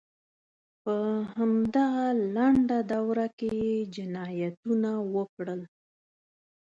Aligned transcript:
په 0.83 0.95
همدغه 1.33 2.07
لنډه 2.35 2.79
دوره 2.93 3.27
کې 3.37 3.49
یې 3.63 3.75
جنایتونه 3.95 4.91
وکړل. 5.15 5.61